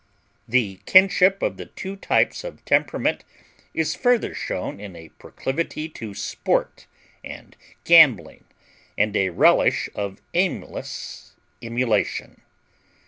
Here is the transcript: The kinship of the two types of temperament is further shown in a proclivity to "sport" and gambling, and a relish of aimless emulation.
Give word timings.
The 0.47 0.79
kinship 0.87 1.43
of 1.43 1.57
the 1.57 1.67
two 1.67 1.95
types 1.95 2.43
of 2.43 2.65
temperament 2.65 3.23
is 3.71 3.93
further 3.93 4.33
shown 4.33 4.79
in 4.79 4.95
a 4.95 5.09
proclivity 5.09 5.87
to 5.89 6.15
"sport" 6.15 6.87
and 7.23 7.55
gambling, 7.83 8.45
and 8.97 9.15
a 9.15 9.29
relish 9.29 9.89
of 9.93 10.19
aimless 10.33 11.35
emulation. 11.61 12.41